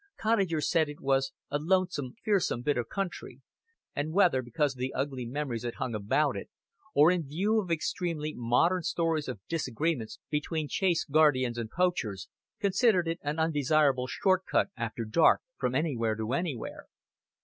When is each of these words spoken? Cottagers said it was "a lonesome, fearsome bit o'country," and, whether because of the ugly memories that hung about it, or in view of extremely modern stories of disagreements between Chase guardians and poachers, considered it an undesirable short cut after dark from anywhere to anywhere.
Cottagers 0.17 0.67
said 0.67 0.89
it 0.89 0.99
was 0.99 1.31
"a 1.51 1.59
lonesome, 1.59 2.15
fearsome 2.25 2.63
bit 2.63 2.75
o'country," 2.75 3.43
and, 3.95 4.11
whether 4.13 4.41
because 4.41 4.73
of 4.73 4.79
the 4.79 4.95
ugly 4.95 5.27
memories 5.27 5.61
that 5.61 5.75
hung 5.75 5.93
about 5.93 6.35
it, 6.35 6.49
or 6.95 7.11
in 7.11 7.27
view 7.27 7.59
of 7.61 7.69
extremely 7.69 8.33
modern 8.35 8.81
stories 8.81 9.27
of 9.27 9.39
disagreements 9.47 10.17
between 10.31 10.67
Chase 10.67 11.03
guardians 11.05 11.59
and 11.59 11.69
poachers, 11.69 12.29
considered 12.59 13.07
it 13.07 13.19
an 13.21 13.37
undesirable 13.37 14.07
short 14.07 14.43
cut 14.49 14.69
after 14.75 15.05
dark 15.05 15.43
from 15.59 15.75
anywhere 15.75 16.15
to 16.15 16.33
anywhere. 16.33 16.87